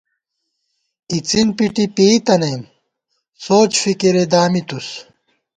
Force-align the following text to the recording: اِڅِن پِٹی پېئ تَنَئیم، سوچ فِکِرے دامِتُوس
اِڅِن 1.11 1.47
پِٹی 1.57 1.85
پېئ 1.95 2.17
تَنَئیم، 2.25 2.61
سوچ 3.45 3.71
فِکِرے 3.83 4.23
دامِتُوس 4.31 4.87